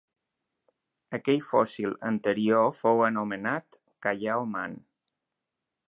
[1.17, 4.77] Aquell fòssil anterior fou anomenat Callao Man.